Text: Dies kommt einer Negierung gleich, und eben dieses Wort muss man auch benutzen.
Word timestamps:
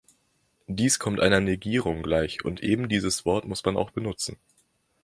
Dies 0.65 0.97
kommt 0.97 1.19
einer 1.19 1.41
Negierung 1.41 2.01
gleich, 2.01 2.43
und 2.43 2.63
eben 2.63 2.89
dieses 2.89 3.23
Wort 3.23 3.45
muss 3.47 3.63
man 3.63 3.77
auch 3.77 3.91
benutzen. 3.91 4.39